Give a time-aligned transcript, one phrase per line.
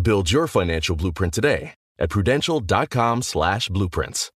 [0.00, 4.30] Build your financial blueprint today at prudential.com slash blueprints.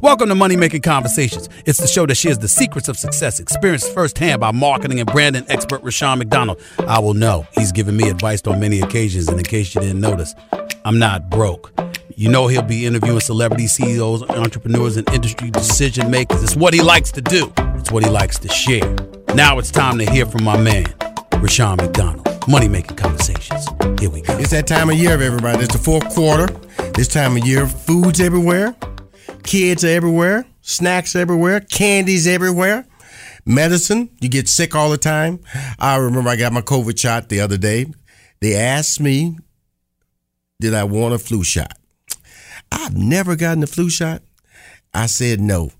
[0.00, 1.48] Welcome to Money Making Conversations.
[1.66, 5.44] It's the show that shares the secrets of success, experienced firsthand by marketing and branding
[5.48, 6.62] expert Rushion McDonald.
[6.78, 10.00] I will know he's given me advice on many occasions, and in case you didn't
[10.00, 10.34] notice,
[10.84, 11.72] I'm not broke.
[12.14, 16.42] You know he'll be interviewing celebrity CEOs, entrepreneurs, and industry decision makers.
[16.42, 17.52] It's what he likes to do.
[17.74, 18.96] It's what he likes to share.
[19.34, 20.86] Now it's time to hear from my man,
[21.40, 22.26] Rushion McDonald.
[22.48, 23.66] Money Making Conversations.
[23.98, 24.38] Here we go.
[24.38, 25.64] It's that time of year, everybody.
[25.64, 26.46] It's the fourth quarter.
[26.94, 28.76] This time of year, food's everywhere.
[29.42, 32.86] Kids are everywhere, snacks everywhere, candies everywhere,
[33.44, 34.10] medicine.
[34.20, 35.40] You get sick all the time.
[35.78, 37.86] I remember I got my COVID shot the other day.
[38.40, 39.38] They asked me,
[40.60, 41.76] did I want a flu shot?
[42.72, 44.22] I've never gotten a flu shot.
[44.94, 45.70] I said no.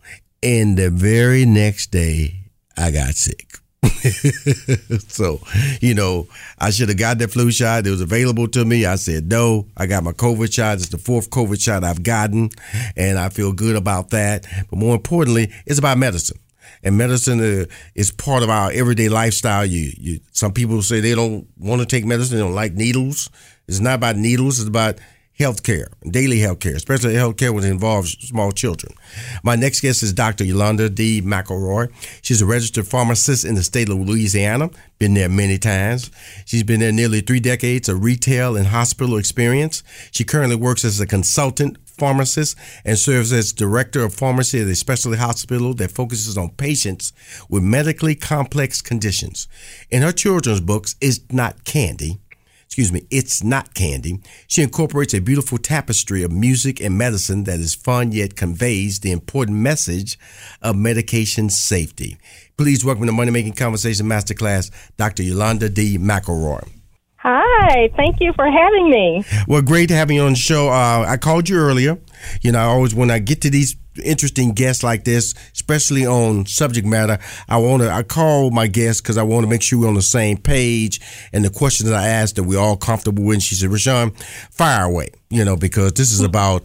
[0.43, 2.46] And the very next day,
[2.77, 3.59] I got sick.
[5.09, 5.41] so,
[5.81, 6.27] you know,
[6.59, 7.87] I should have got that flu shot.
[7.87, 8.85] It was available to me.
[8.85, 9.67] I said no.
[9.77, 10.79] I got my COVID shot.
[10.79, 12.51] It's the fourth COVID shot I've gotten,
[12.97, 14.47] and I feel good about that.
[14.71, 16.39] But more importantly, it's about medicine.
[16.83, 17.65] And medicine uh,
[17.95, 19.65] is part of our everyday lifestyle.
[19.65, 22.37] You, you, some people say they don't want to take medicine.
[22.37, 23.31] They don't like needles.
[23.69, 24.61] It's not about needles.
[24.61, 24.99] It's about
[25.39, 28.95] health care, daily health care, especially health care it involves small children.
[29.43, 30.45] My next guest is Dr.
[30.45, 31.21] Yolanda D.
[31.23, 31.93] McElroy.
[32.23, 36.11] She's a registered pharmacist in the state of Louisiana, been there many times.
[36.47, 39.83] She's been there nearly three decades of retail and hospital experience.
[40.11, 44.75] She currently works as a consultant pharmacist and serves as director of pharmacy at a
[44.75, 47.13] specialty hospital that focuses on patients
[47.49, 49.49] with medically complex conditions.
[49.91, 52.21] In her children's books, It's Not Candy,
[52.67, 57.59] excuse me, It's Not Candy, she incorporates a beautiful tapestry of music and medicine that
[57.59, 60.19] is fun yet conveys the important message
[60.61, 62.19] of medication safety.
[62.59, 65.23] Please welcome to Money Making Conversation Masterclass, Dr.
[65.23, 65.97] Yolanda D.
[65.97, 66.69] McElroy.
[67.17, 69.25] Hi, thank you for having me.
[69.49, 70.69] Well, great having you on the show.
[70.69, 71.99] Uh, I called you earlier.
[72.43, 76.47] You know, I always, when I get to these interesting guests like this, especially on
[76.47, 77.19] subject matter,
[77.49, 79.95] I want to, I call my guests because I want to make sure we're on
[79.95, 81.01] the same page.
[81.33, 83.35] And the questions I asked that we're all comfortable with.
[83.35, 84.11] And she said, Rushion,
[84.51, 86.63] fire away, you know, because this is about,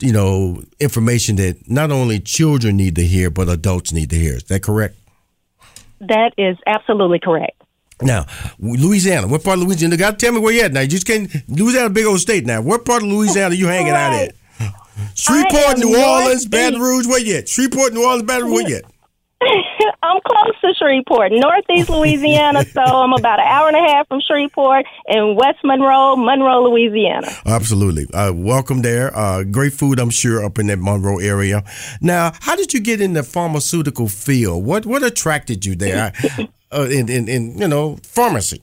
[0.00, 4.36] you know, information that not only children need to hear, but adults need to hear.
[4.36, 4.96] Is that correct?
[6.00, 7.62] That is absolutely correct.
[8.00, 8.26] Now,
[8.58, 9.28] Louisiana.
[9.28, 9.94] What part of Louisiana?
[9.94, 10.80] You got to tell me where you at now.
[10.80, 11.30] You just can't.
[11.48, 12.60] Louisiana, big old state now.
[12.60, 14.34] What part of Louisiana are you hanging out at?
[15.14, 17.06] Shreveport, New Orleans, Baton Rouge.
[17.06, 17.48] Where you at?
[17.48, 18.54] Shreveport, New Orleans, Baton Rouge.
[18.54, 18.84] Where you at?
[20.02, 24.20] I'm close to Shreveport, Northeast Louisiana, so I'm about an hour and a half from
[24.20, 27.28] Shreveport in West Monroe, Monroe, Louisiana.
[27.46, 28.06] Absolutely.
[28.12, 29.16] Uh, welcome there.
[29.16, 31.64] Uh, great food, I'm sure, up in that Monroe area.
[32.00, 34.64] Now, how did you get in the pharmaceutical field?
[34.64, 36.12] What what attracted you there?
[36.72, 38.62] uh, in, in, in, you know, pharmacy.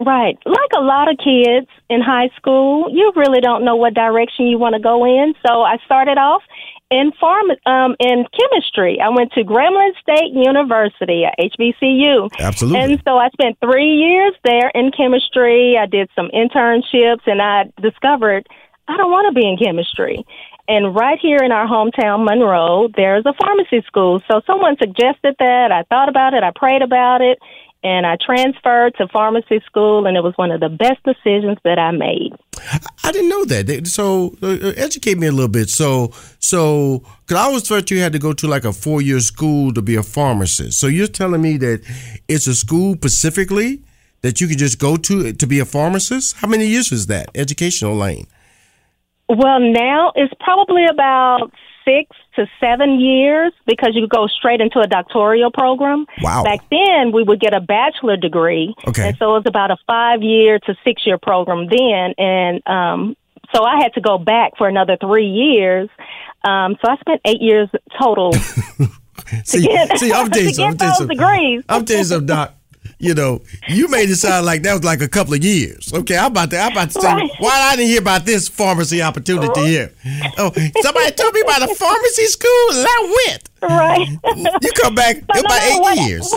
[0.00, 0.36] Right.
[0.44, 4.58] Like a lot of kids in high school, you really don't know what direction you
[4.58, 5.34] want to go in.
[5.46, 6.42] So I started off
[6.90, 8.98] in farm um, in chemistry.
[9.00, 12.30] I went to Grambling State University at HBCU.
[12.38, 12.80] Absolutely.
[12.80, 15.78] And so I spent three years there in chemistry.
[15.80, 18.46] I did some internships, and I discovered
[18.88, 20.26] I don't want to be in chemistry.
[20.66, 24.22] And right here in our hometown, Monroe, there's a pharmacy school.
[24.30, 25.72] So someone suggested that.
[25.72, 26.42] I thought about it.
[26.42, 27.38] I prayed about it.
[27.84, 31.78] And I transferred to pharmacy school, and it was one of the best decisions that
[31.78, 32.32] I made.
[33.04, 33.86] I didn't know that.
[33.86, 35.68] So uh, uh, educate me a little bit.
[35.68, 39.20] So, so because I always thought you had to go to like a four year
[39.20, 40.80] school to be a pharmacist.
[40.80, 41.82] So you're telling me that
[42.26, 43.82] it's a school specifically
[44.24, 46.36] that you can just go to to be a pharmacist?
[46.38, 48.26] How many years is that educational lane?
[49.28, 51.52] Well, now it's probably about
[51.84, 56.06] six to seven years because you go straight into a doctoral program.
[56.20, 56.42] Wow.
[56.44, 58.74] Back then, we would get a bachelor degree.
[58.88, 59.08] Okay.
[59.08, 62.14] And so it was about a five year to six year program then.
[62.18, 63.16] And um,
[63.54, 65.88] so I had to go back for another three years.
[66.44, 67.68] Um, so I spent eight years
[68.00, 68.32] total.
[69.44, 70.64] See, get- see, I'm to something.
[70.64, 71.64] I'm telling you get those degrees.
[71.68, 72.54] I'm you Doc.
[73.04, 75.92] You know, you made it sound like that was like a couple of years.
[75.92, 77.30] Okay, I'm about to, I'm about to say, Right.
[77.38, 79.64] why I didn't hear about this pharmacy opportunity oh.
[79.66, 79.92] here?
[80.38, 83.48] Oh, somebody told me about a pharmacy school, and I went.
[83.62, 84.08] right.
[84.62, 86.34] You come back But about eight what- years.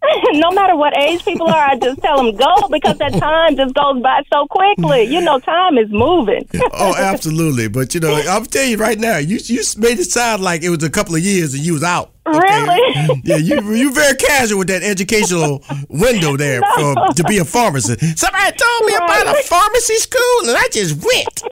[0.32, 3.74] no matter what age people are, I just tell them go because that time just
[3.74, 5.04] goes by so quickly.
[5.04, 6.48] You know, time is moving.
[6.72, 7.68] Oh, absolutely.
[7.68, 10.70] But you know, I'm telling you right now, you you made it sound like it
[10.70, 12.12] was a couple of years and you was out.
[12.26, 13.20] Really?
[13.24, 18.18] Yeah, you you very casual with that educational window there for, to be a pharmacist.
[18.18, 21.42] Somebody told me about a pharmacy school and I just went.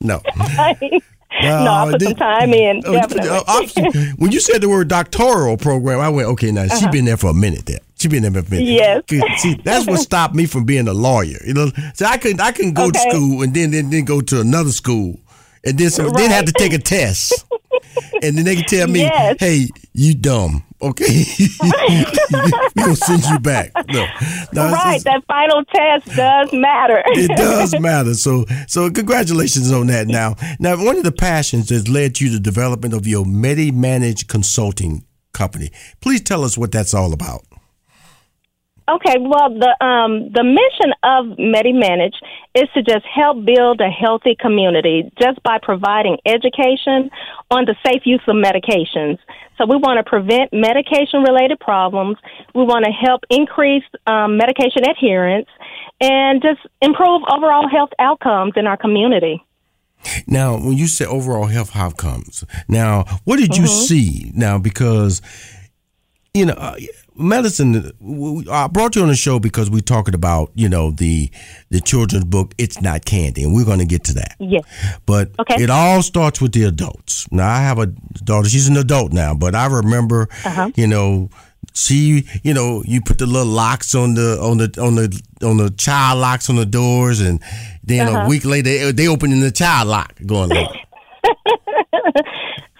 [0.00, 0.20] No.
[1.42, 2.82] no, I put some time in.
[2.86, 4.12] Oh, Definitely.
[4.18, 6.92] when you said the word doctoral program, I went, okay, now she's uh-huh.
[6.92, 7.80] been there for a minute there.
[7.98, 8.64] She been there for a minute.
[8.66, 9.02] Yes.
[9.42, 11.38] See, that's what stopped me from being a lawyer.
[11.44, 14.20] You know, so I couldn't I couldn't go to school and then then, then go
[14.20, 15.18] to another school
[15.64, 17.44] and then some, then have to take a test.
[18.22, 19.36] And then they can tell me, Yes.
[19.40, 21.06] "Hey, you dumb." Okay,
[21.38, 23.72] we gonna send you back.
[23.88, 24.06] No,
[24.52, 27.02] no, right, that final test does matter.
[27.06, 28.14] it does matter.
[28.14, 30.06] So, so congratulations on that.
[30.06, 34.28] Now, now, one of the passions that's led you to the development of your MediManage
[34.28, 35.70] Consulting company.
[36.00, 37.42] Please tell us what that's all about.
[38.88, 42.16] Okay, well, the um, the mission of MediManage
[42.54, 47.10] is to just help build a healthy community just by providing education
[47.50, 49.18] on the safe use of medications.
[49.58, 52.16] So we want to prevent medication related problems.
[52.54, 55.48] We want to help increase um, medication adherence
[56.00, 59.44] and just improve overall health outcomes in our community.
[60.26, 64.32] Now, when you say overall health outcomes, now what did you see?
[64.34, 65.20] Now, because
[66.34, 66.76] you know, uh,
[67.18, 67.92] medicine.
[68.50, 71.30] i brought you on the show because we're talking about you know the
[71.70, 72.54] the children's book.
[72.58, 74.36] It's not candy, and we're going to get to that.
[74.38, 74.64] Yes.
[75.06, 75.62] But Okay.
[75.62, 77.26] it all starts with the adults.
[77.30, 77.86] Now I have a
[78.24, 80.70] daughter; she's an adult now, but I remember, Uh-huh.
[80.76, 81.30] you know,
[81.74, 85.56] she, you know, you put the little locks on the on the on the on
[85.58, 87.40] the child locks on the doors, and
[87.84, 88.24] then Uh-huh.
[88.24, 90.68] a week later they, they opening the child lock, going like,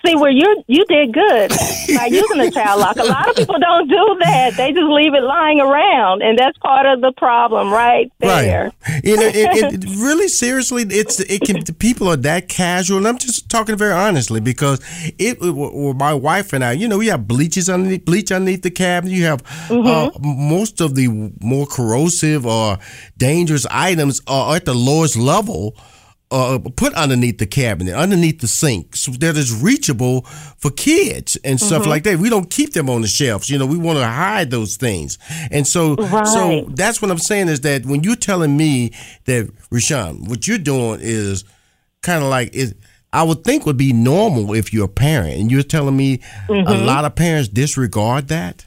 [0.08, 2.96] See, where you you did good by using the child lock.
[2.96, 6.56] A lot of people don't do that; they just leave it lying around, and that's
[6.58, 8.72] part of the problem, right there.
[8.86, 9.04] Right.
[9.04, 13.18] You know, it, it, really seriously, it's it can people are that casual, and I'm
[13.18, 14.80] just talking very honestly because
[15.18, 15.38] it.
[15.40, 19.12] Well, my wife and I, you know, we have bleaches underneath bleach underneath the cabinet.
[19.14, 22.78] You have uh, most of the more corrosive or
[23.18, 25.76] dangerous items are at the lowest level.
[26.30, 30.20] Uh, put underneath the cabinet, underneath the sink, so that is reachable
[30.58, 32.18] for kids and stuff like that.
[32.18, 33.48] We don't keep them on the shelves.
[33.48, 35.16] You know, we want to hide those things,
[35.50, 35.96] and so
[36.26, 38.92] so that's what I'm saying is that when you're telling me
[39.24, 41.44] that Rushion, what you're doing is
[42.02, 42.74] kind of like is
[43.10, 46.20] I would think would be normal if you're a parent, and you're telling me
[46.50, 48.66] a lot of parents disregard that.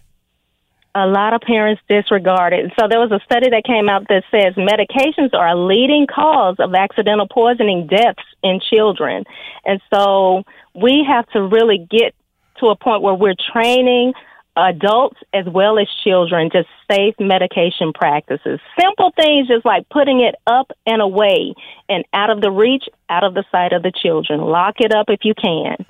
[0.93, 2.71] A lot of parents disregard it.
[2.77, 6.57] So there was a study that came out that says medications are a leading cause
[6.59, 9.23] of accidental poisoning deaths in children.
[9.63, 10.43] And so
[10.75, 12.13] we have to really get
[12.59, 14.13] to a point where we're training
[14.57, 18.59] adults as well as children just safe medication practices.
[18.79, 21.53] Simple things just like putting it up and away
[21.87, 24.41] and out of the reach, out of the sight of the children.
[24.41, 25.85] Lock it up if you can.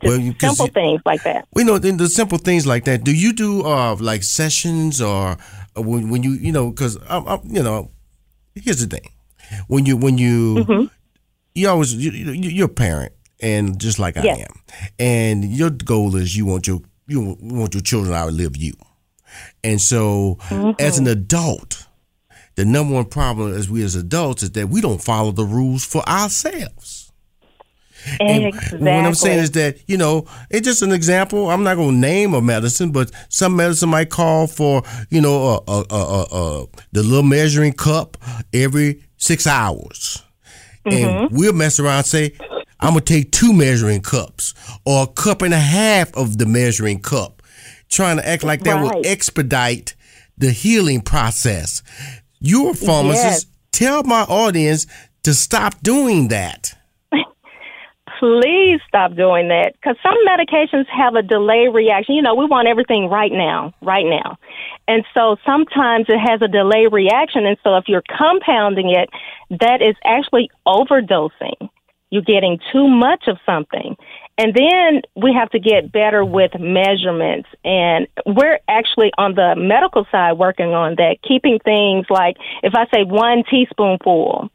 [0.00, 1.46] Just Well, you- simple you- things like that.
[1.54, 3.04] We know the, the simple things like that.
[3.04, 5.36] Do you do uh like sessions or
[5.76, 6.96] uh, when when you you know because
[7.44, 7.90] you know
[8.54, 9.10] here's the thing
[9.68, 10.88] when you when you
[11.54, 14.38] you always you, you, you're a parent and just like Yes.
[14.38, 14.54] I am
[14.98, 18.72] and your goal is you want your you want your children to outlive you
[19.64, 20.38] and so
[20.78, 21.86] as an adult
[22.56, 25.84] the number one problem as we as adults is that we don't follow the rules
[25.84, 26.97] for ourselves.
[28.20, 28.78] And exactly.
[28.80, 31.50] What I'm saying is that, you know, it's just an example.
[31.50, 35.62] I'm not going to name a medicine, but some medicine might call for, you know,
[35.66, 38.16] a, a, a, the little measuring cup
[38.52, 40.22] every six hours.
[40.84, 41.36] And mm-hmm.
[41.36, 42.32] we'll mess around and say,
[42.80, 46.46] I'm going to take two measuring cups or a cup and a half of the
[46.46, 47.42] measuring cup,
[47.88, 49.96] trying to act like that will expedite
[50.36, 51.82] the healing process.
[52.40, 53.48] You're a pharmacist.
[53.72, 54.86] Tell my audience
[55.24, 56.77] to stop doing that.
[58.18, 62.14] Please stop doing that because some medications have a delay reaction.
[62.14, 64.38] You know, we want everything right now, right now.
[64.86, 67.46] And so sometimes it has a delay reaction.
[67.46, 69.08] And so if you're compounding it,
[69.60, 71.70] that is actually overdosing.
[72.10, 73.96] You're getting too much of something.
[74.38, 77.48] and then we have to get better with measurements.
[77.64, 82.86] And we're actually on the medical side working on that, keeping things like if I
[82.94, 84.48] say one teaspoonful,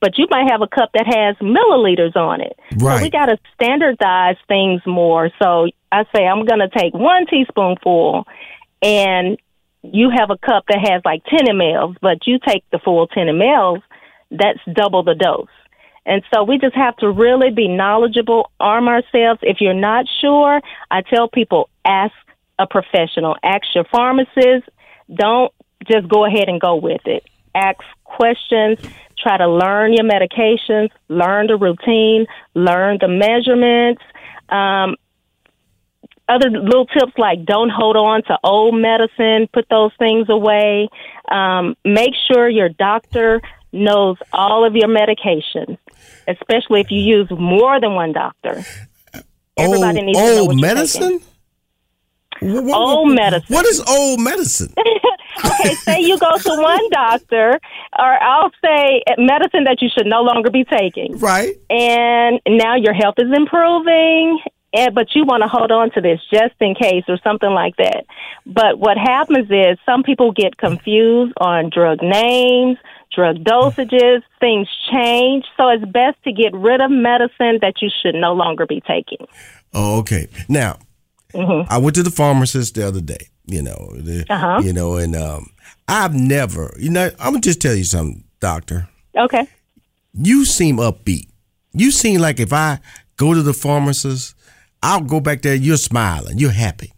[0.00, 2.58] but you might have a cup that has milliliters on it.
[2.76, 2.98] Right.
[2.98, 5.30] So we got to standardize things more.
[5.40, 8.26] So I say I'm going to take one teaspoonful,
[8.82, 9.38] and
[9.82, 13.26] you have a cup that has like 10 mLs, but you take the full 10
[13.26, 13.82] mLs,
[14.30, 15.48] that's double the dose.
[16.06, 19.40] And so we just have to really be knowledgeable, arm ourselves.
[19.42, 22.12] If you're not sure, I tell people ask
[22.58, 24.68] a professional, ask your pharmacist.
[25.12, 25.52] Don't
[25.90, 27.24] just go ahead and go with it.
[27.54, 28.78] Ask questions,
[29.22, 34.02] try to learn your medications, learn the routine, learn the measurements.
[34.48, 34.96] Um,
[36.28, 40.88] other little tips like don't hold on to old medicine, put those things away.
[41.30, 43.40] Um, make sure your doctor
[43.72, 45.78] knows all of your medications,
[46.28, 48.64] especially if you use more than one doctor.
[49.56, 51.02] Everybody old, needs to know old medicine?
[51.02, 51.26] taking.
[52.42, 53.54] Wh- wh- Old medicine.
[53.54, 54.72] What is old medicine?
[55.44, 57.58] okay, say you go to one doctor,
[57.98, 61.18] or I'll say medicine that you should no longer be taking.
[61.18, 61.54] right.
[61.70, 64.40] and now your health is improving
[64.72, 67.74] and but you want to hold on to this just in case or something like
[67.76, 68.04] that
[68.46, 72.78] but what happens is some people get confused on drug names
[73.12, 78.14] drug dosages things change so it's best to get rid of medicine that you should
[78.14, 79.26] no longer be taking
[79.72, 80.26] Oh, okay.
[80.48, 80.78] Now,
[81.32, 81.72] Mm-hmm.
[81.72, 83.28] I went to the pharmacist the other day.
[83.50, 84.60] You know, the, Uh-huh.
[84.64, 85.50] you know, and um,
[85.88, 86.72] I've never.
[86.78, 88.88] You know, I'm gonna just tell you something, doctor.
[89.16, 89.46] okay
[90.14, 91.26] You seem upbeat.
[91.72, 92.78] You seem like if I
[93.16, 94.34] go to the pharmacist,
[94.82, 95.54] I'll go back there.
[95.54, 96.38] You're smiling.
[96.38, 96.92] You're happy.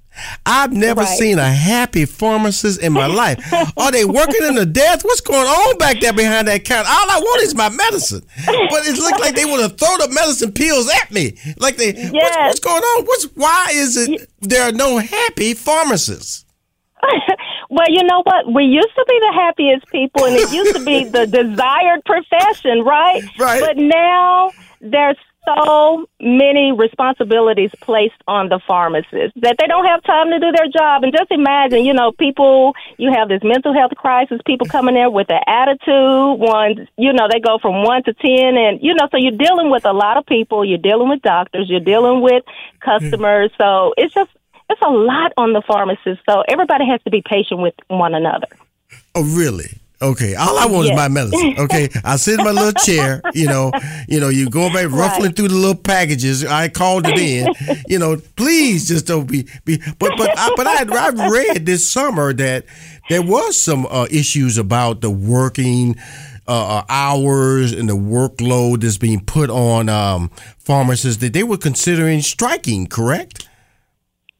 [0.45, 1.19] I've never Right.
[1.19, 3.39] seen a happy pharmacist in my life.
[3.79, 5.03] Are they working in the death?
[5.05, 6.87] What's going on back there behind that counter?
[6.89, 8.23] All I want is my medicine.
[8.47, 11.35] But it looks like they want to throw the medicine pills at me.
[11.57, 12.37] Like they, what's, Yes.
[12.49, 13.05] what's going on?
[13.07, 16.42] What's why is it there are no happy pharmacists?
[17.71, 20.85] well you know what we used to be the happiest people and it used to
[20.85, 23.61] be the desired profession right Right.
[23.61, 30.31] but now there's so many responsibilities placed on the pharmacists that they don't have time
[30.31, 31.03] to do their job.
[31.03, 35.13] And just imagine, you know, people, you have this mental health crisis, people coming in
[35.13, 38.57] with an attitude, one, you know, they go from one to 10.
[38.57, 41.69] And, you know, so you're dealing with a lot of people, you're dealing with doctors,
[41.69, 42.81] you're dealing with mm.
[42.81, 43.51] customers.
[43.59, 44.31] So it's just,
[44.73, 46.21] it's a lot on the pharmacist.
[46.29, 48.49] So everybody has to be patient with one another.
[49.15, 49.79] Oh, really?
[50.01, 50.35] Okay.
[50.35, 51.55] All I want is my medicine.
[51.59, 51.89] Okay.
[52.05, 53.21] I sit in my little chair.
[53.35, 53.71] You know.
[54.09, 54.31] You know.
[54.31, 55.37] You go back ruffling Right.
[55.37, 56.45] through the little packages.
[56.45, 57.47] I called it in.
[57.89, 58.17] You know.
[58.37, 59.47] Please just don't be.
[59.65, 62.65] be but but I, but I I read this summer that
[63.11, 65.97] there was some uh, issues about the working.
[66.49, 71.57] Uh, uh, hours and the workload that's being put on um, pharmacists that they were
[71.57, 73.49] considering striking, correct?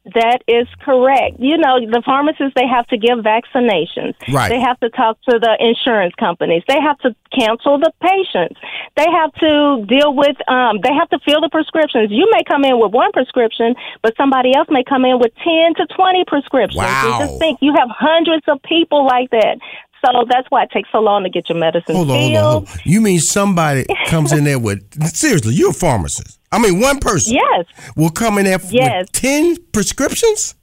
[0.05, 1.39] That is correct.
[1.39, 4.19] You know, the pharmacists, they have to give vaccinations.
[4.27, 4.51] Right.
[4.51, 6.61] They have to talk to the insurance companies.
[6.67, 8.59] They have to cancel the patients.
[8.99, 12.11] They have to deal with, um, they have to fill the prescriptions.
[12.11, 15.79] You may come in with one prescription, but somebody else may come in with 10
[15.79, 16.83] to 20 prescriptions.
[16.83, 17.23] Wow.
[17.23, 19.55] And just think, you have hundreds of people like that.
[20.05, 22.43] So that's why it takes so long to get your medicine Hold on, hold on,
[22.43, 22.75] hold on.
[22.83, 24.81] You mean somebody comes in there with
[25.15, 25.53] seriously?
[25.53, 26.39] You're a pharmacist.
[26.51, 27.65] I mean, one person Yes.
[27.95, 29.03] will come in there Yes.
[29.07, 30.55] with ten prescriptions.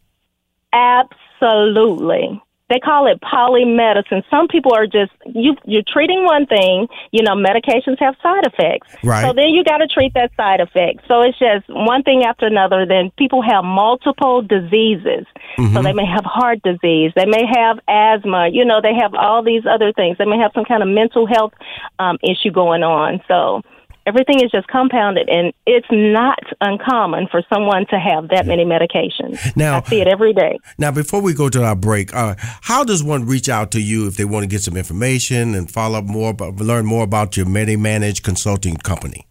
[0.73, 2.41] Absolutely.
[2.71, 4.23] They call it polymedicine.
[4.31, 8.89] Some people are just you you're treating one thing, you know, medications have side effects.
[9.05, 9.27] Right.
[9.27, 11.01] So then you got to treat that side effect.
[11.09, 15.27] So it's just one thing after another then people have multiple diseases.
[15.75, 19.43] So they may have heart disease, they may have asthma, you know, they have all
[19.43, 20.17] these other things.
[20.17, 21.53] They may have some kind of mental health
[21.99, 23.21] um issue going on.
[23.29, 23.63] So
[24.11, 29.55] everything is just compounded and it's not uncommon for someone to have that many medications.
[29.57, 30.59] Now- I see it every day.
[30.79, 34.09] Now, before we go to our break, uh, how does one reach out to you
[34.09, 37.37] if they want to get some information and follow up more, about, learn more about
[37.37, 39.27] your MediManage consulting company?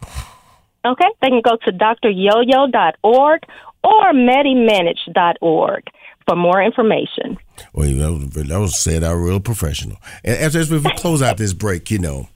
[0.86, 3.42] Okay, they can go to dryoyo.org
[3.84, 5.84] or medimanage.org
[6.26, 7.38] for more information.
[7.74, 9.98] Well, that was, that was said out real professional.
[10.24, 12.30] And as, as we close out this break, you know,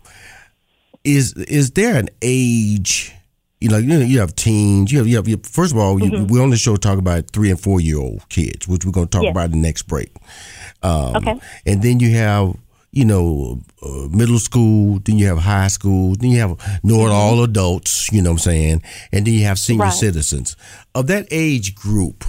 [1.03, 3.13] is is there an age?
[3.60, 4.91] You know, you know, you have teens.
[4.91, 5.27] You have, you have.
[5.27, 7.98] You, first of all, you, we on the show talk about three and four year
[7.98, 9.31] old kids, which we're going to talk Yes.
[9.31, 10.12] about in the next break.
[10.81, 11.39] Um, Okay.
[11.65, 12.55] And then you have,
[12.91, 15.00] you know, uh, middle school.
[15.05, 16.15] Then you have high school.
[16.15, 18.12] Then you have know it all adults.
[18.12, 18.83] You know what I'm saying?
[19.13, 19.93] And then you have senior Right.
[19.93, 20.57] citizens
[20.93, 22.25] of that age group.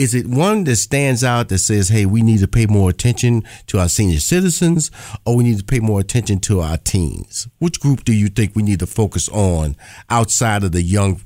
[0.00, 3.44] Is it one that stands out that says, "Hey, we need to pay more attention
[3.66, 4.90] to our senior citizens,
[5.26, 7.48] or we need to pay more attention to our teens"?
[7.58, 9.76] Which group do you think we need to focus on
[10.08, 11.20] outside of the young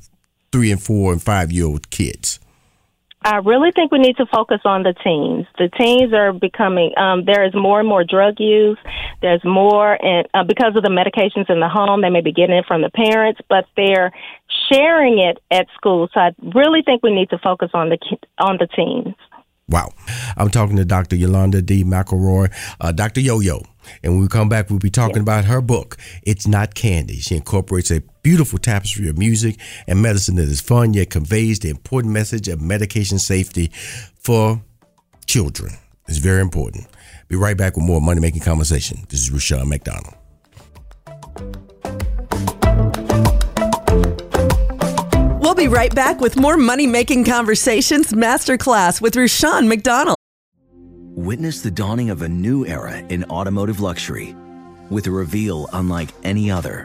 [0.50, 2.40] three and four and five year old kids?
[3.24, 5.46] I really think we need to focus on the teens.
[5.56, 8.76] The teens are becoming, um, there is more and more drug use.
[9.22, 12.56] There's more, and uh, because of the medications in the home, they may be getting
[12.56, 14.12] it from the parents, but they're
[14.70, 16.08] sharing it at school.
[16.12, 17.98] So I really think we need to focus on the
[18.38, 19.14] on the teens.
[19.68, 19.92] Wow.
[20.36, 21.16] I'm talking to Dr.
[21.16, 21.84] Yolanda D.
[21.84, 23.20] McElroy, uh, Dr.
[23.20, 23.62] Yo Yo.
[24.02, 27.16] And when we come back, we'll be talking about her book, It's Not Candy.
[27.20, 31.68] She incorporates a beautiful tapestry of music and medicine that is fun yet conveys the
[31.68, 33.70] important message of medication safety
[34.18, 34.60] for
[35.26, 35.74] children.
[36.08, 36.86] It's very important.
[37.28, 39.04] Be right back with more Money Making Conversation.
[39.10, 40.14] This is Rushion McDonald.
[45.40, 50.16] We'll be right back with more Money Making Conversations Masterclass with Rushion McDonald.
[51.14, 54.34] Witness the dawning of a new era in automotive luxury
[54.88, 56.84] with a reveal unlike any other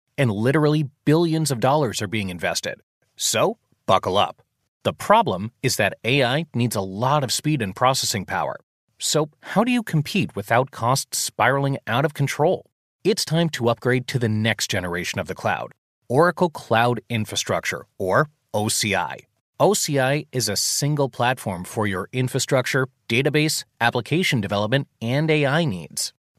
[0.17, 2.81] and literally billions of dollars are being invested.
[3.15, 4.41] So, buckle up.
[4.83, 8.57] The problem is that AI needs a lot of speed and processing power.
[8.99, 12.65] So, how do you compete without costs spiraling out of control?
[13.03, 15.71] It's time to upgrade to the next generation of the cloud
[16.07, 19.21] Oracle Cloud Infrastructure, or OCI.
[19.59, 26.13] OCI is a single platform for your infrastructure, database, application development, and AI needs.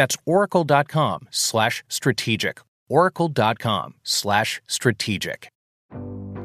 [0.00, 2.60] That's oracle.com slash strategic.
[2.88, 5.48] Oracle.com slash strategic.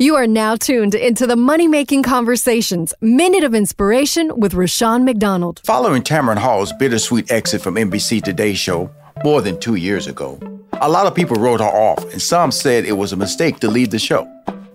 [0.00, 5.60] You are now tuned into the Money Making Conversations Minute of Inspiration with Rushion McDonald.
[5.64, 8.92] Following Tamron Hall's bittersweet exit from NBC Today show
[9.24, 10.38] more than two years ago,
[10.74, 13.68] a lot of people wrote her off, and some said it was a mistake to
[13.68, 14.24] leave the show.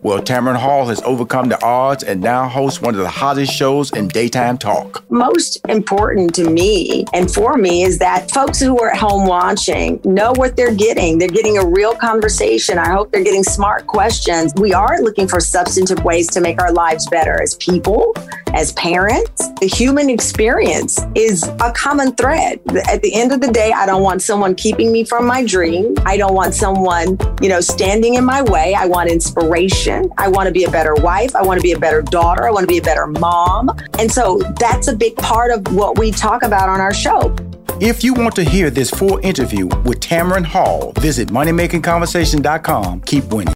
[0.03, 3.89] Well, Tamron Hall has overcome the odds and now hosts one of the hottest shows
[3.93, 5.09] in daytime talk.
[5.09, 10.01] Most important to me and for me is that folks who are at home watching
[10.03, 11.19] know what they're getting.
[11.19, 12.77] They're getting a real conversation.
[12.77, 14.53] I hope they're getting smart questions.
[14.57, 18.13] We are looking for substantive ways to make our lives better as people,
[18.53, 19.51] as parents.
[19.61, 22.59] The human experience is a common thread.
[22.91, 25.95] At the end of the day, I don't want someone keeping me from my dream.
[26.05, 28.73] I don't want someone, you know, standing in my way.
[28.73, 29.92] I want inspiration.
[30.17, 31.35] I want to be a better wife.
[31.35, 32.47] I want to be a better daughter.
[32.47, 33.69] I want to be a better mom.
[33.99, 37.35] And so that's a big part of what we talk about on our show.
[37.79, 43.01] If you want to hear this full interview with Tamron Hall, visit moneymakingconversation.com.
[43.01, 43.53] Keep winning.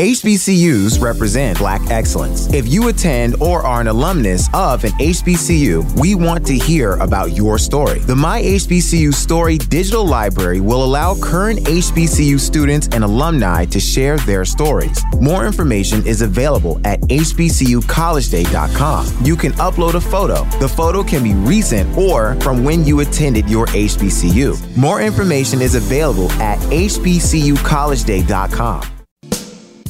[0.00, 2.52] HBCUs represent Black excellence.
[2.52, 7.30] If you attend or are an alumnus of an HBCU, we want to hear about
[7.30, 8.00] your story.
[8.00, 14.18] The My HBCU Story digital library will allow current HBCU students and alumni to share
[14.18, 15.00] their stories.
[15.20, 19.24] More information is available at hbcucollegeday.com.
[19.24, 20.42] You can upload a photo.
[20.58, 24.76] The photo can be recent or from when you attended your HBCU.
[24.76, 28.93] More information is available at hbcucollegeday.com.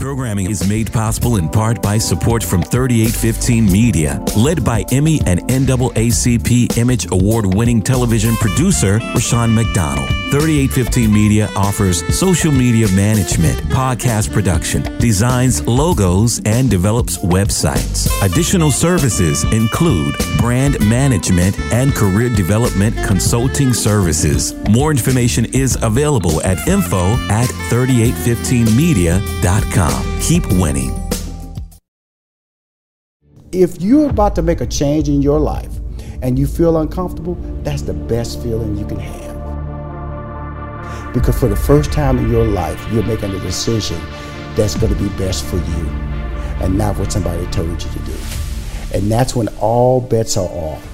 [0.04, 5.40] programming is made possible in part by support from 3815 Media, led by Emmy and
[5.48, 10.06] NAACP Image Award winning television producer Rushion McDonald.
[10.30, 18.06] 3815 Media offers social media management, podcast production, designs logos, and develops websites.
[18.22, 24.52] Additional services include brand management and career development consulting services.
[24.68, 29.93] More information is available at info at 3815media.com.
[30.20, 30.92] Keep winning.
[33.52, 35.72] If you're about to make a change in your life
[36.22, 39.34] and you feel uncomfortable, that's the best feeling you can have.
[41.14, 44.00] Because for the first time in your life, you're making a decision
[44.56, 45.86] that's going to be best for you
[46.60, 48.16] and not what somebody told you to do.
[48.92, 50.84] And that's when all bets are off.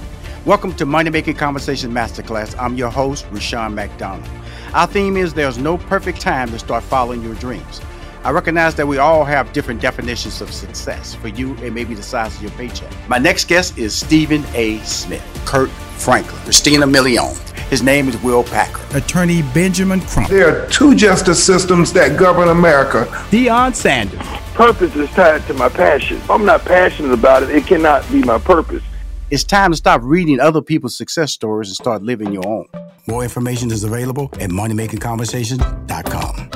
[0.45, 2.55] Welcome to Money Making Conversation Masterclass.
[2.59, 4.27] I'm your host, Rushion McDonald.
[4.73, 7.81] Our theme is There's no perfect time to start following your dreams.
[8.23, 11.15] I recognize that we all have different definitions of success.
[11.15, 12.91] For you, it may be the size of your paycheck.
[13.09, 14.77] My next guest is Stephen A.
[14.79, 17.35] Smith, Kirk Franklin, Christina Milian.
[17.69, 18.79] His name is Will Packer.
[18.95, 20.29] Attorney Benjamin Crump.
[20.29, 23.05] There are two justice systems that govern America.
[23.31, 24.19] Deion Sanders.
[24.53, 26.17] Purpose is tied to my passion.
[26.17, 28.83] If I'm not passionate about it, it cannot be my purpose.
[29.31, 32.67] It's time to stop reading other people's success stories and start living your own.
[33.07, 36.49] More information is available at moneymakingconversations.com.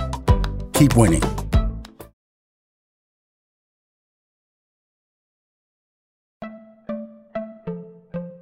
[0.74, 1.45] Keep winning.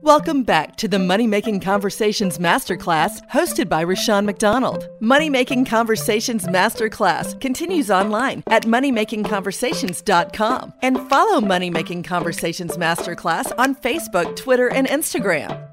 [0.04, 4.89] Welcome back to the Money Making Conversations Masterclass hosted by Rushion McDonald.
[5.00, 13.76] Money Making Conversations Masterclass continues online at moneymakingconversations.com and follow Money Making Conversations Masterclass on
[13.76, 15.73] Facebook, Twitter, and Instagram.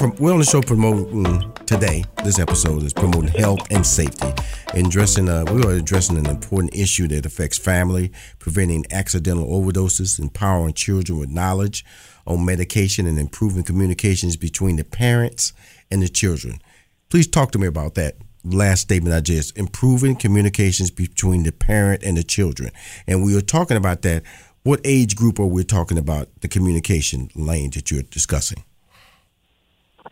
[0.00, 2.04] We're on the show promoting today.
[2.22, 4.32] This episode is promoting health and safety,
[4.72, 5.28] addressing.
[5.28, 11.18] Uh, we are addressing an important issue that affects family, preventing accidental overdoses, empowering children
[11.18, 11.84] with knowledge
[12.28, 15.52] on medication, and improving communications between the parents
[15.90, 16.62] and the children.
[17.10, 22.04] Please talk to me about that last statement I just improving communications between the parent
[22.04, 22.70] and the children.
[23.08, 24.22] And we are talking about that.
[24.62, 28.62] What age group are we talking about the communication lane that you're discussing?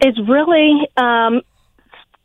[0.00, 1.42] It's really um,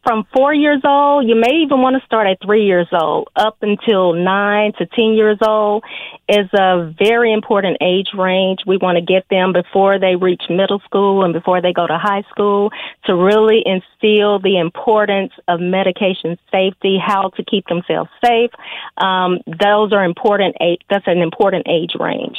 [0.03, 1.27] from four years old.
[1.27, 5.13] You may even want to start at three years old, up until nine to ten
[5.13, 5.83] years old
[6.27, 8.59] is a very important age range.
[8.65, 11.97] We want to get them before they reach middle school and before they go to
[11.97, 12.71] high school
[13.05, 18.51] to really instill the importance of medication safety, how to keep themselves safe.
[18.97, 20.55] Um, those are important.
[20.89, 22.37] That's an important age range.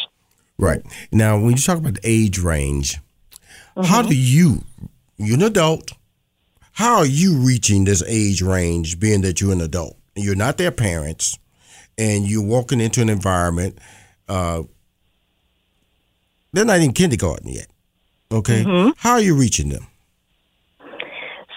[0.58, 2.98] Right now, when you talk about the age range,
[3.76, 3.82] mm-hmm.
[3.82, 4.64] how do you
[5.26, 5.92] you're an adult.
[6.72, 9.96] How are you reaching this age range, being that you're an adult?
[10.14, 11.38] You're not their parents,
[11.98, 13.78] and you're walking into an environment.
[14.28, 14.62] Uh,
[16.52, 17.66] they're not in kindergarten yet.
[18.30, 18.64] Okay.
[18.64, 18.90] Mm-hmm.
[18.96, 19.86] How are you reaching them?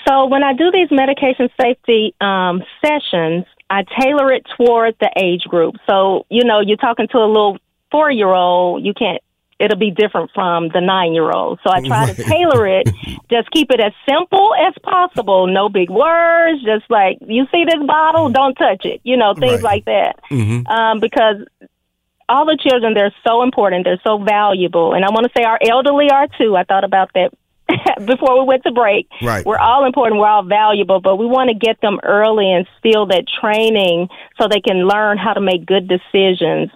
[0.08, 5.43] So when I do these medication safety um, sessions, I tailor it toward the age
[5.43, 5.75] group.
[5.89, 7.58] So you know, you're talking to a little
[7.91, 9.21] four year old, you can't
[9.59, 11.59] it'll be different from the nine year old.
[11.63, 12.15] So I try right.
[12.15, 12.89] to tailor it,
[13.29, 15.47] just keep it as simple as possible.
[15.47, 19.61] No big words, just like, you see this bottle, don't touch it, you know, things
[19.61, 19.63] right.
[19.63, 20.19] like that.
[20.29, 20.67] Mm-hmm.
[20.67, 21.37] Um, because
[22.27, 24.93] all the children, they're so important, they're so valuable.
[24.93, 26.55] And I want to say our elderly are too.
[26.55, 27.31] I thought about that
[28.05, 29.07] before we went to break.
[29.21, 29.45] Right.
[29.45, 33.05] We're all important, we're all valuable, but we want to get them early and still
[33.07, 36.71] that training so they can learn how to make good decisions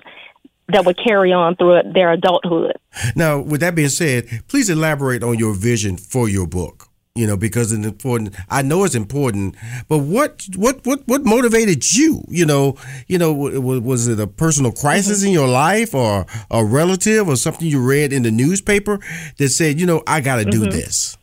[0.71, 2.73] that would carry on through their adulthood.
[3.15, 6.85] Now, with that being said, please elaborate on your vision for your book.
[7.15, 8.33] You know, because it's important.
[8.49, 9.55] I know it's important,
[9.89, 12.23] but what what what what motivated you?
[12.29, 12.77] You know,
[13.07, 15.27] you know, was it a personal crisis mm-hmm.
[15.27, 18.99] in your life, or a relative, or something you read in the newspaper
[19.37, 20.69] that said, you know, I got to do mm-hmm.
[20.69, 21.17] this?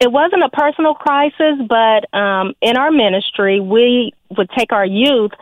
[0.00, 5.32] It wasn't a personal crisis, but um, in our ministry, we would take our youth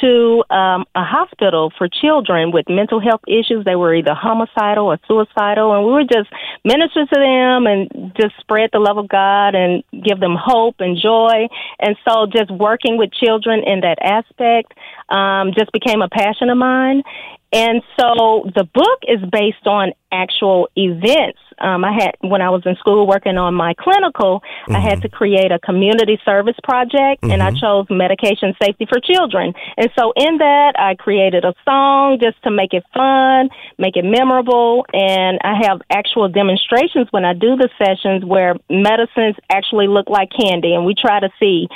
[0.00, 3.64] to um, a hospital for children with mental health issues.
[3.64, 6.30] They were either homicidal or suicidal, and we would just
[6.64, 10.96] minister to them and just spread the love of God and give them hope and
[10.96, 11.48] joy.
[11.78, 14.72] And so, just working with children in that aspect
[15.08, 17.02] um, just became a passion of mine.
[17.52, 21.38] And so the book is based on actual events.
[21.58, 24.76] Um, I had, when I was in school working on my clinical, mm-hmm.
[24.76, 25.02] I had mm-hmm.
[25.02, 27.32] to create a community service project mm-hmm.
[27.32, 27.58] and I mm-hmm.
[27.58, 29.52] chose medication safety for children.
[29.76, 34.04] And so in that, I created a song just to make it fun, make it
[34.04, 34.86] memorable.
[34.94, 40.30] And I have actual demonstrations when I do the sessions where medicines actually look like
[40.30, 41.66] candy and we try to see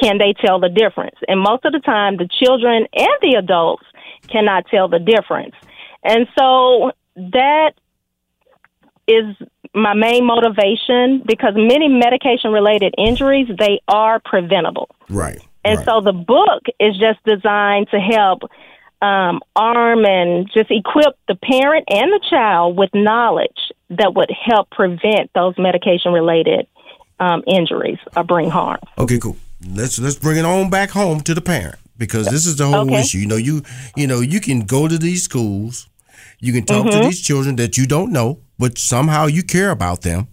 [0.00, 1.16] can they tell the difference?
[1.28, 3.84] And most of the time, the children and the adults
[4.28, 5.54] cannot tell the difference.
[6.02, 7.72] And so that
[9.06, 9.36] is
[9.74, 14.88] my main motivation because many medication related injuries they are preventable.
[15.08, 15.38] Right.
[15.64, 15.84] And right.
[15.84, 18.42] so the book is just designed to help
[19.02, 24.70] um, arm and just equip the parent and the child with knowledge that would help
[24.70, 26.66] prevent those medication related
[27.18, 28.78] um, injuries or bring harm.
[28.98, 29.36] Okay, cool.
[29.66, 32.88] Let's let's bring it on back home to the parent because this is the whole
[32.90, 33.00] Okay.
[33.02, 33.18] issue.
[33.18, 33.62] You know, you
[33.96, 35.88] you know you can go to these schools,
[36.40, 37.04] you can talk to Mhm.
[37.08, 40.26] these children that you don't know, but somehow you care about them.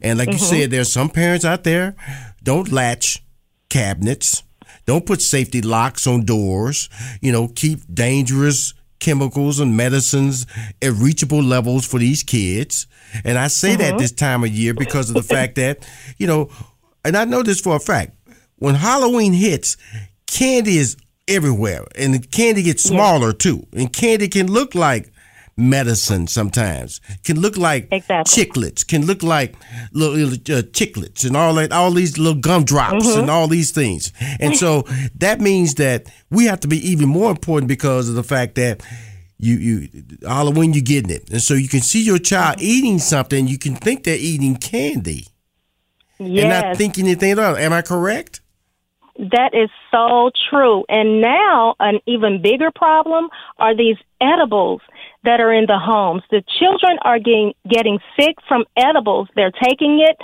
[0.00, 0.48] And like you Mhm.
[0.50, 1.94] said, there's some parents out there
[2.42, 3.22] don't latch
[3.68, 4.42] cabinets,
[4.86, 6.88] don't put safety locks on doors.
[7.20, 10.46] You know, keep dangerous chemicals and medicines
[10.80, 12.86] at reachable levels for these kids.
[13.24, 13.98] And I say that Mhm.
[13.98, 15.84] this time of year because of the fact that,
[16.18, 16.48] you know,
[17.04, 18.12] and I know this for a fact.
[18.56, 19.76] When Halloween hits,
[20.26, 20.96] candy is
[21.28, 23.66] everywhere, and the candy gets smaller too.
[23.72, 25.10] And candy can look like
[25.56, 27.00] medicine sometimes.
[27.22, 28.86] Can look like chiclets.
[28.86, 29.54] Can look like
[29.92, 31.70] little uh, chiclets and all that.
[31.72, 33.18] All these little gumdrops Mhm.
[33.20, 34.12] and all these things.
[34.40, 34.82] And so
[35.18, 38.82] that means that we have to be even more important because of the fact that.
[39.36, 39.88] You, you
[40.22, 43.48] Halloween, you getting it, and so you can see your child eating something.
[43.48, 45.26] You can think they're eating candy,
[46.20, 46.28] yes.
[46.44, 46.78] and not Yes.
[46.78, 47.38] thinking anything it.
[47.38, 48.40] Am I correct?
[49.16, 50.84] That is so true.
[50.88, 54.80] And now, an even bigger problem are these edibles
[55.22, 56.22] that are in the homes.
[56.30, 59.28] The children are getting, getting sick from edibles.
[59.36, 60.16] They're taking it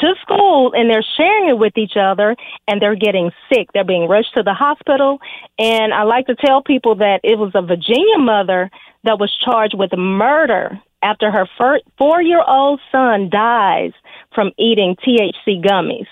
[0.00, 2.36] to school and they're sharing it with each other
[2.68, 3.68] and they're getting sick.
[3.74, 5.18] They're being rushed to the hospital.
[5.58, 8.70] And I like to tell people that it was a Virginia mother
[9.04, 11.48] that was charged with murder after her
[11.96, 13.92] four year old son dies
[14.34, 16.06] from eating THC gummies.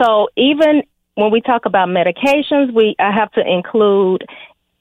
[0.00, 0.82] So even
[1.14, 4.24] when we talk about medications, we I have to include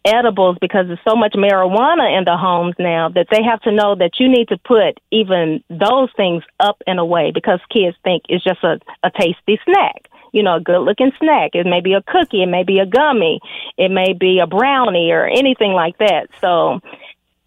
[0.05, 3.95] edibles because there's so much marijuana in the homes now that they have to know
[3.95, 8.43] that you need to put even those things up and away because kids think it's
[8.43, 10.09] just a, a tasty snack.
[10.33, 11.51] You know, a good looking snack.
[11.53, 13.39] It may be a cookie, it may be a gummy,
[13.77, 16.27] it may be a brownie or anything like that.
[16.41, 16.79] So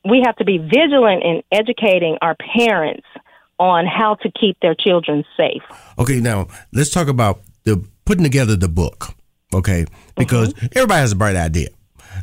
[0.09, 3.07] we have to be vigilant in educating our parents
[3.59, 5.63] on how to keep their children safe.
[5.99, 9.09] Okay, now let's talk about the putting together the book.
[9.55, 9.85] Okay,
[10.17, 11.69] because everybody has a bright idea.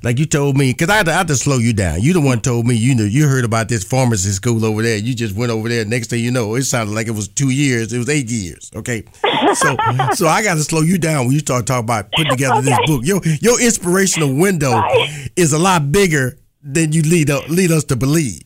[0.02, 2.02] Like you told me, because I, had to- I had to slow you down.
[2.02, 4.98] You the one told me you know you heard about this pharmacy school over there.
[4.98, 5.86] You just went over there.
[5.86, 7.94] Next thing you know, it sounded like it was two years.
[7.94, 8.72] It was eight years.
[8.76, 9.04] Okay,
[9.54, 9.78] so
[10.16, 12.78] so I got to slow you down when you start talking about putting together this
[12.88, 13.06] book.
[13.06, 14.82] Your your inspirational window
[15.36, 18.42] is a lot bigger than you lead up, lead us to believe.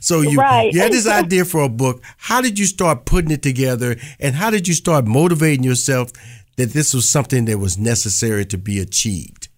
[0.00, 0.72] So you Right.
[0.72, 2.02] you had this idea for a book.
[2.16, 6.12] How did you start putting it together, and how did you start motivating yourself
[6.56, 9.48] that this was something that was necessary to be achieved?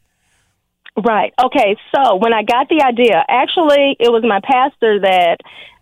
[0.96, 1.32] Right.
[1.42, 1.76] Okay.
[1.94, 5.38] So when I got the idea, actually, it was my pastor that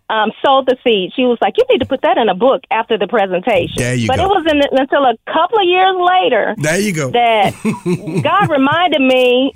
[0.09, 1.11] um, sowed the seed.
[1.15, 3.93] She was like, "You need to put that in a book after the presentation." There
[3.95, 4.25] you but go.
[4.25, 7.11] it wasn't until a couple of years later There you go.
[7.11, 7.53] that
[8.23, 9.53] God reminded me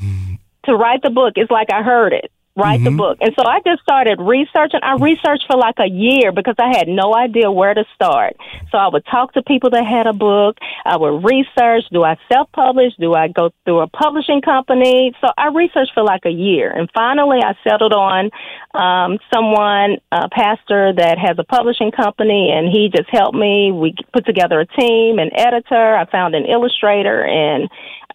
[0.66, 1.34] to write the book.
[1.38, 2.32] It's like I heard it.
[2.58, 2.98] Write the Mhm.
[2.98, 3.18] book.
[3.22, 4.80] And so I just started researching.
[4.82, 8.36] I researched for like a year because I had no idea where to start.
[8.72, 10.58] So I would talk to people that had a book.
[10.84, 11.84] I would research.
[11.92, 12.94] Do I self publish?
[13.00, 15.14] Do I go through a publishing company?
[15.22, 16.72] So I researched for like a year.
[16.72, 18.32] And finally I settled on
[18.74, 23.72] um, someone, a pastor that has a publishing company, and he just helped me.
[23.72, 25.96] We put together a team, an editor.
[25.96, 27.70] I found an illustrator, and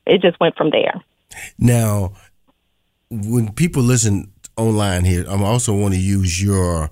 [0.07, 1.01] it just went from there.
[1.59, 2.13] Now,
[3.11, 6.91] when people listen online here, I also want to use your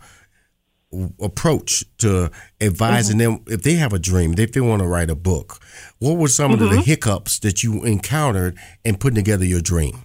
[1.23, 5.15] approach to advising them if they have a dream, if they want to write a
[5.15, 5.59] book.
[6.01, 6.85] What were some of the Mhm.
[6.85, 10.05] hiccups that you encountered in putting together your dream?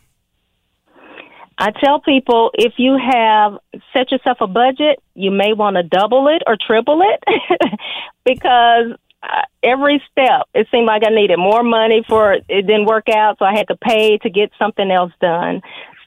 [1.57, 3.57] I tell people if you have
[3.93, 7.23] set yourself a budget, you may want to double it or triple it
[8.25, 8.91] because
[9.23, 13.39] uh, every step it seemed like I needed more money for it didn't work out,
[13.39, 15.61] so I had to pay to get something else done.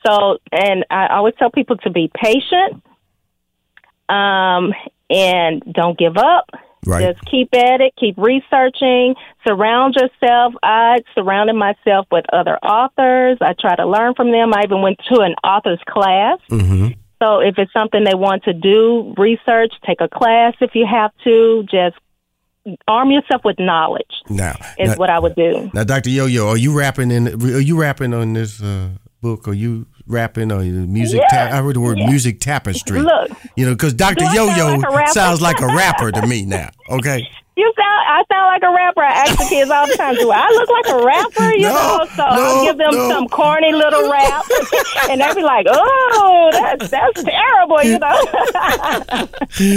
[0.07, 2.83] So, and I always tell people to be patient
[4.09, 4.73] um,
[5.11, 6.51] and don't give up.
[6.87, 7.13] Right.
[7.13, 9.15] Just keep at it, keep researching,
[9.47, 10.55] surround yourself.
[10.63, 13.39] I surrounded myself with other authors.
[13.41, 14.55] I try to learn from them.
[14.55, 16.39] I even went to an author's class.
[16.51, 16.93] Mm-hmm.
[17.21, 21.11] So if it's something they want to do, research, take a class if you have
[21.25, 21.65] to.
[21.65, 21.97] Just
[22.87, 25.71] arm yourself with knowledge Now, is now, what I would do.
[25.73, 27.29] now, Doctor Yo Yo, are you rapping in?
[27.29, 29.49] Are you rapping on this uh, book?
[29.49, 31.21] Are you rapping the music?
[31.31, 32.09] Yeah, ta- I heard the word yeah.
[32.09, 33.01] music tapestry.
[33.01, 36.13] Look, you know, because Doctor Do I Yo sound Yo like sounds like a rapper
[36.13, 36.71] to me now.
[36.91, 37.29] Okay.
[37.59, 39.03] You sound, I sound like a rapper.
[39.03, 41.51] I ask the kids all the time, do I look like a rapper?
[41.57, 43.09] You No, know, so no, I'll give them no.
[43.09, 44.45] some corny little rap,
[45.11, 48.17] and they'll be like, "Oh, that's that's terrible," you know.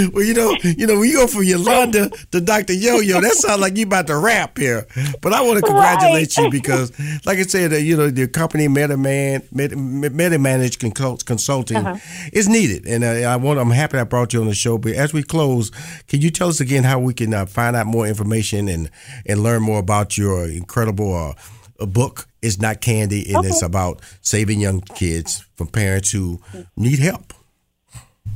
[0.14, 2.72] well, you know, you know, when you go from Yolanda to Dr.
[2.74, 4.86] Yo Yo, that sounds like you about to rap here.
[5.20, 6.92] But I want to congratulate you because,
[7.26, 11.96] like I said, uh, you know, the company MetaMan, Meta, Consult- Consulting Uh-huh.
[12.32, 13.58] is needed, and uh, I want.
[13.58, 14.78] I'm happy I brought you on the show.
[14.78, 15.70] But as we close,
[16.08, 18.90] can you tell us again how we can uh, find out more information and
[19.26, 22.26] and learn more about your incredible uh, book?
[22.40, 26.40] It's not candy, and it's about saving young kids from parents who
[26.76, 27.32] need help.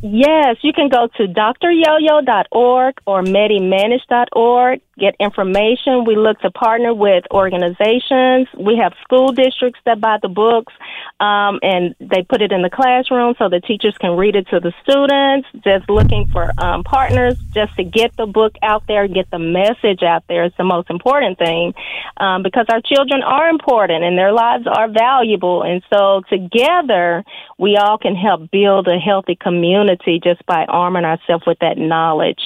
[0.03, 6.04] Yes, you can go to dryoyo.org or medimanage.org, get information.
[6.04, 8.48] We look to partner with organizations.
[8.59, 10.72] We have school districts that buy the books
[11.20, 14.61] um, and they put it in the classroom so the teachers can read it to
[14.61, 15.48] the students.
[15.64, 20.02] Just looking for um, partners just to get the book out there, get the message
[20.02, 21.74] out there is the most important thing
[22.16, 25.62] um, because our children are important and their lives are valuable.
[25.62, 27.24] And so together,
[27.59, 32.40] we all can help build a healthy community just by arming ourselves with that knowledge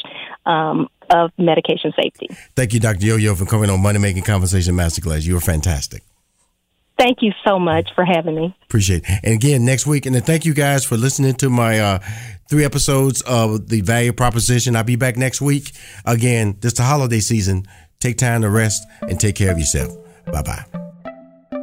[0.46, 2.28] um, of medication safety.
[2.56, 3.00] Thank you, Dr.
[3.00, 5.26] YoYo, for coming on Money Making Conversation Masterclass.
[5.26, 6.02] You were fantastic.
[6.98, 8.54] Thank you so much for having me.
[8.64, 9.20] Appreciate it.
[9.24, 11.98] And again, next week, and then thank you guys for listening to my uh,
[12.50, 14.76] three episodes of the value proposition.
[14.76, 15.72] I'll be back next week.
[16.04, 17.66] Again, this the holiday season.
[18.00, 19.96] Take time to rest and take care of yourself.
[20.26, 20.79] Bye bye.